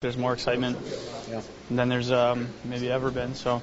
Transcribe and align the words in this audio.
There's 0.00 0.16
more 0.16 0.32
excitement 0.32 0.78
Yeah. 1.28 1.40
than 1.72 1.88
there's 1.88 2.12
um, 2.12 2.46
maybe 2.64 2.88
ever 2.88 3.10
been. 3.10 3.34
So, 3.34 3.60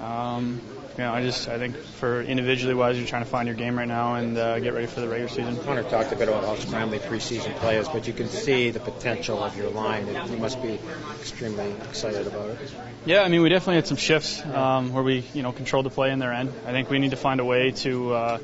um, 0.00 0.60
you 0.96 1.02
know, 1.02 1.12
I 1.12 1.20
just 1.20 1.48
I 1.48 1.58
think 1.58 1.74
for 1.76 2.22
individually 2.22 2.74
wise, 2.76 2.96
you're 2.96 3.08
trying 3.08 3.24
to 3.24 3.28
find 3.28 3.48
your 3.48 3.56
game 3.56 3.76
right 3.76 3.88
now 3.88 4.14
and 4.14 4.38
uh, 4.38 4.60
get 4.60 4.72
ready 4.72 4.86
for 4.86 5.00
the 5.00 5.08
regular 5.08 5.28
season. 5.28 5.58
Connor 5.64 5.82
talked 5.82 6.12
a 6.12 6.16
bit 6.16 6.28
about 6.28 6.44
how 6.44 6.54
scrambly 6.54 7.00
preseason 7.00 7.56
play 7.56 7.78
is, 7.78 7.88
but 7.88 8.06
you 8.06 8.12
can 8.12 8.28
see 8.28 8.70
the 8.70 8.78
potential 8.78 9.42
of 9.42 9.58
your 9.58 9.68
line. 9.70 10.06
and 10.06 10.30
You 10.30 10.36
must 10.36 10.62
be 10.62 10.78
extremely 11.18 11.72
excited 11.88 12.28
about 12.28 12.50
it. 12.50 12.58
Yeah, 13.04 13.22
I 13.22 13.28
mean, 13.28 13.42
we 13.42 13.48
definitely 13.48 13.74
had 13.74 13.88
some 13.88 13.96
shifts 13.96 14.46
um, 14.46 14.92
where 14.92 15.02
we, 15.02 15.24
you 15.34 15.42
know, 15.42 15.50
controlled 15.50 15.86
the 15.86 15.90
play 15.90 16.12
in 16.12 16.20
their 16.20 16.32
end. 16.32 16.52
I 16.64 16.70
think 16.70 16.88
we 16.88 17.00
need 17.00 17.10
to 17.10 17.16
find 17.16 17.40
a 17.40 17.44
way 17.44 17.72
to 17.78 18.14
uh, 18.14 18.38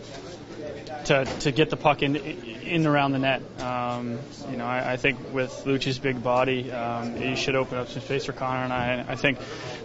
to 1.07 1.25
to 1.25 1.53
get 1.53 1.71
the 1.71 1.77
puck 1.77 2.03
in 2.03 2.17
in 2.17 2.87
around 2.87 3.13
the 3.13 3.19
net. 3.19 3.43
Um, 3.61 4.19
you 4.51 4.57
know, 4.57 4.67
I, 4.67 4.93
I 4.93 4.97
think 4.97 5.19
with 5.33 5.51
Lucci's 5.65 5.99
big 5.99 6.23
body, 6.23 6.71
um, 6.71 7.17
he 7.17 7.37
should 7.37 7.57
open 7.57 7.79
up 7.79 7.89
some 7.89 8.03
space 8.03 8.25
for 8.25 8.33
Connor 8.33 8.65
and 8.65 8.73
I. 8.73 9.05
I 9.09 9.17
think 9.17 9.39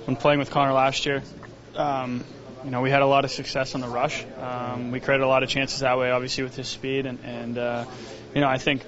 when 0.05 0.16
playing 0.16 0.40
with 0.40 0.52
Connor 0.52 0.73
last 0.73 1.05
year. 1.05 1.23
Um, 1.76 2.23
you 2.63 2.72
know, 2.72 2.82
we 2.82 2.90
had 2.90 3.04
a 3.04 3.05
lot 3.05 3.26
of 3.26 3.32
success 3.32 3.76
on 3.76 3.82
the 3.82 3.88
rush. 3.88 4.26
Um, 4.40 4.90
we 4.90 4.99
created 4.99 5.23
a 5.23 5.27
lot 5.27 5.44
of 5.44 5.49
chances 5.49 5.82
that 5.82 5.99
way, 5.99 6.10
obviously 6.10 6.44
with 6.44 6.55
his 6.55 6.68
speed, 6.68 7.05
and, 7.05 7.20
and 7.24 7.58
uh, 7.60 7.85
you 8.34 8.41
know, 8.41 8.48
I 8.48 8.58
think 8.58 8.82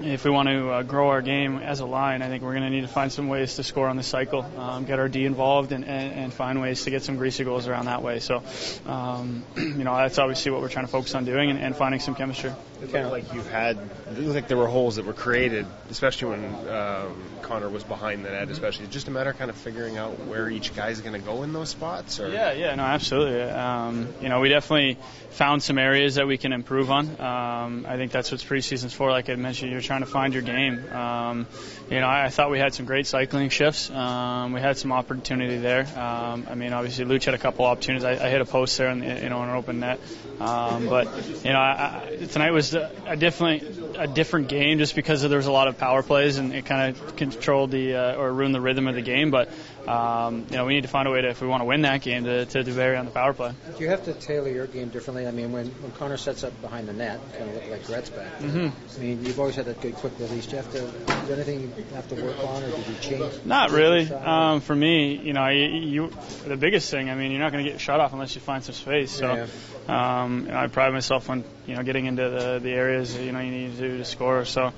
if 0.00 0.24
we 0.24 0.30
want 0.30 0.48
to 0.48 0.70
uh, 0.70 0.82
grow 0.82 1.08
our 1.08 1.22
game 1.22 1.58
as 1.58 1.80
a 1.80 1.86
line, 1.86 2.22
I 2.22 2.28
think 2.28 2.42
we're 2.42 2.52
going 2.52 2.64
to 2.64 2.70
need 2.70 2.82
to 2.82 2.88
find 2.88 3.12
some 3.12 3.28
ways 3.28 3.56
to 3.56 3.62
score 3.62 3.88
on 3.88 3.96
the 3.96 4.02
cycle, 4.02 4.42
um, 4.58 4.84
get 4.84 4.98
our 4.98 5.08
D 5.08 5.24
involved, 5.24 5.72
and, 5.72 5.84
and, 5.84 6.12
and 6.12 6.32
find 6.32 6.60
ways 6.60 6.84
to 6.84 6.90
get 6.90 7.02
some 7.02 7.16
greasy 7.16 7.44
goals 7.44 7.68
around 7.68 7.86
that 7.86 8.02
way. 8.02 8.20
So, 8.20 8.42
um, 8.86 9.44
you 9.56 9.84
know, 9.84 9.96
that's 9.96 10.18
obviously 10.18 10.52
what 10.52 10.60
we're 10.60 10.68
trying 10.68 10.86
to 10.86 10.92
focus 10.92 11.14
on 11.14 11.24
doing 11.24 11.50
and, 11.50 11.58
and 11.58 11.76
finding 11.76 12.00
some 12.00 12.14
chemistry. 12.14 12.52
It 12.82 12.92
looked 12.92 13.12
like 13.12 13.32
you 13.32 13.40
had, 13.40 13.78
it 14.10 14.18
looked 14.18 14.34
like 14.34 14.48
there 14.48 14.56
were 14.56 14.66
holes 14.66 14.96
that 14.96 15.06
were 15.06 15.14
created, 15.14 15.66
especially 15.90 16.30
when 16.36 16.68
um, 16.68 17.22
Connor 17.42 17.70
was 17.70 17.84
behind 17.84 18.24
the 18.24 18.30
net. 18.30 18.50
Especially, 18.50 18.86
just 18.88 19.08
a 19.08 19.10
matter 19.10 19.30
of 19.30 19.38
kind 19.38 19.50
of 19.50 19.56
figuring 19.56 19.96
out 19.96 20.18
where 20.26 20.50
each 20.50 20.74
guy's 20.74 21.00
going 21.00 21.14
to 21.14 21.24
go 21.24 21.42
in 21.44 21.52
those 21.52 21.70
spots. 21.70 22.20
Or 22.20 22.28
Yeah, 22.28 22.52
yeah, 22.52 22.74
no, 22.74 22.82
absolutely. 22.82 23.42
Um, 23.42 24.12
you 24.20 24.28
know, 24.28 24.40
we 24.40 24.48
definitely 24.48 24.98
found 25.30 25.62
some 25.62 25.78
areas 25.78 26.16
that 26.16 26.26
we 26.26 26.38
can 26.38 26.52
improve 26.52 26.90
on. 26.90 27.08
Um, 27.20 27.86
I 27.88 27.96
think 27.96 28.12
that's 28.12 28.30
what 28.30 28.40
preseason's 28.40 28.92
for. 28.92 29.10
Like 29.10 29.30
I 29.30 29.36
mentioned, 29.36 29.72
you're 29.74 29.82
trying 29.82 30.00
to 30.00 30.06
find 30.06 30.32
your 30.32 30.42
game. 30.42 30.90
Um, 30.92 31.46
you 31.90 32.00
know, 32.00 32.06
I, 32.06 32.26
I 32.26 32.28
thought 32.30 32.50
we 32.50 32.58
had 32.58 32.72
some 32.72 32.86
great 32.86 33.06
cycling 33.06 33.50
shifts. 33.50 33.90
Um, 33.90 34.52
we 34.52 34.60
had 34.60 34.78
some 34.78 34.92
opportunity 34.92 35.58
there. 35.58 35.86
Um, 35.98 36.46
I 36.48 36.54
mean, 36.54 36.72
obviously, 36.72 37.04
Luch 37.04 37.24
had 37.24 37.34
a 37.34 37.38
couple 37.38 37.64
opportunities. 37.66 38.04
I, 38.04 38.12
I 38.12 38.30
hit 38.30 38.40
a 38.40 38.46
post 38.46 38.78
there, 38.78 38.88
in 38.88 39.00
the, 39.00 39.06
you 39.06 39.28
know, 39.28 39.42
in 39.42 39.50
an 39.50 39.56
open 39.56 39.80
net. 39.80 40.00
Um, 40.40 40.88
but 40.88 41.06
you 41.44 41.52
know, 41.52 41.60
I, 41.60 42.26
tonight 42.30 42.50
was 42.50 42.74
a, 42.74 42.90
a 43.06 43.16
definitely 43.16 43.94
a 43.98 44.06
different 44.06 44.48
game 44.48 44.78
just 44.78 44.94
because 44.94 45.22
there 45.22 45.36
was 45.36 45.46
a 45.46 45.52
lot 45.52 45.68
of 45.68 45.78
power 45.78 46.02
plays 46.02 46.38
and 46.38 46.52
it 46.52 46.66
kind 46.66 46.96
of 46.96 47.16
controlled 47.16 47.70
the 47.70 47.94
uh, 47.94 48.16
or 48.16 48.32
ruined 48.32 48.54
the 48.54 48.60
rhythm 48.60 48.88
of 48.88 48.94
the 48.94 49.02
game. 49.02 49.30
But 49.30 49.50
um, 49.86 50.46
you 50.50 50.56
know, 50.56 50.64
we 50.64 50.74
need 50.74 50.82
to 50.82 50.88
find 50.88 51.06
a 51.06 51.10
way 51.10 51.20
to, 51.20 51.28
if 51.28 51.40
we 51.40 51.46
want 51.46 51.60
to 51.60 51.66
win 51.66 51.82
that 51.82 52.00
game, 52.00 52.24
to, 52.24 52.46
to 52.46 52.64
do 52.64 52.74
better 52.74 52.96
on 52.96 53.04
the 53.04 53.10
power 53.10 53.32
play. 53.32 53.52
Do 53.76 53.82
you 53.82 53.90
have 53.90 54.04
to 54.06 54.14
tailor 54.14 54.48
your 54.48 54.66
game 54.66 54.88
differently? 54.88 55.26
I 55.26 55.30
mean, 55.30 55.52
when, 55.52 55.66
when 55.66 55.92
Connor 55.92 56.16
sets 56.16 56.42
up 56.42 56.58
behind 56.62 56.88
the 56.88 56.94
net, 56.94 57.20
kind 57.36 57.50
of 57.50 57.54
look 57.54 57.70
like 57.70 57.82
Gretzky. 57.82 58.26
Mm-hmm. 58.38 58.96
I 58.96 59.02
mean, 59.02 59.24
you've 59.24 59.38
always 59.38 59.56
had 59.56 59.63
that 59.64 59.80
good 59.80 59.94
quick 59.94 60.12
release. 60.18 60.46
Do 60.46 60.56
you 60.56 60.62
have 60.62 60.72
to? 60.72 60.78
Is 60.78 61.28
there 61.28 61.36
anything 61.36 61.60
you 61.60 61.84
have 61.94 62.08
to 62.08 62.22
work 62.22 62.38
on, 62.44 62.62
or 62.62 62.70
did 62.70 62.86
you 62.86 62.94
change? 63.00 63.44
Not 63.44 63.70
really. 63.70 64.10
Um, 64.12 64.60
for 64.60 64.74
me, 64.74 65.16
you 65.16 65.32
know, 65.32 65.48
you, 65.48 65.66
you 65.66 66.12
the 66.46 66.56
biggest 66.56 66.90
thing. 66.90 67.10
I 67.10 67.14
mean, 67.14 67.30
you're 67.30 67.40
not 67.40 67.52
going 67.52 67.64
to 67.64 67.70
get 67.70 67.80
shut 67.80 68.00
off 68.00 68.12
unless 68.12 68.34
you 68.34 68.40
find 68.40 68.62
some 68.62 68.74
space. 68.74 69.10
So, 69.10 69.46
um, 69.88 70.46
you 70.46 70.52
know, 70.52 70.58
I 70.58 70.66
pride 70.68 70.92
myself 70.92 71.30
on 71.30 71.44
you 71.66 71.76
know 71.76 71.82
getting 71.82 72.06
into 72.06 72.28
the 72.28 72.60
the 72.62 72.70
areas 72.70 73.16
you 73.16 73.32
know 73.32 73.40
you 73.40 73.50
need 73.50 73.76
to 73.76 73.80
do 73.80 73.98
to 73.98 74.04
score. 74.04 74.44
So. 74.44 74.72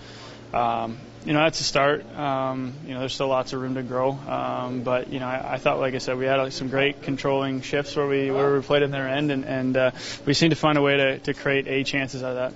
Um, 0.55 0.99
you 1.27 1.33
know 1.33 1.41
that's 1.41 1.61
a 1.61 1.65
start. 1.65 2.07
Um, 2.17 2.73
you 2.87 2.95
know 2.95 3.01
there's 3.01 3.13
still 3.13 3.27
lots 3.27 3.53
of 3.53 3.61
room 3.61 3.75
to 3.75 3.83
grow, 3.83 4.13
um, 4.13 4.83
but 4.83 5.13
you 5.13 5.19
know 5.19 5.27
I, 5.27 5.55
I 5.55 5.59
thought, 5.59 5.81
like 5.81 5.95
I 5.95 5.99
said, 5.99 6.17
we 6.19 6.25
had 6.25 6.37
like, 6.37 6.53
some 6.53 6.69
great 6.69 7.03
controlling 7.03 7.63
shifts 7.63 7.97
where 7.97 8.07
we 8.07 8.31
where 8.31 8.55
we 8.55 8.63
played 8.63 8.83
in 8.83 8.93
their 8.93 9.09
end, 9.09 9.33
and, 9.33 9.45
and 9.45 9.77
uh, 9.77 9.91
we 10.25 10.35
seemed 10.35 10.53
to 10.53 10.57
find 10.57 10.79
a 10.79 10.83
way 10.83 10.97
to, 10.97 11.19
to 11.19 11.35
create 11.35 11.67
a 11.67 11.83
chances 11.83 12.23
out 12.23 12.31
of 12.31 12.37
that. 12.37 12.45